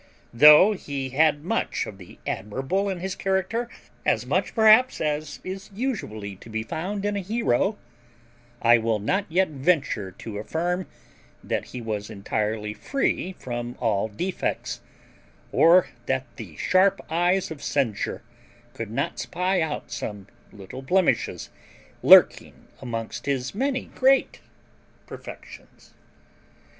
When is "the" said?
1.99-2.17, 16.35-16.55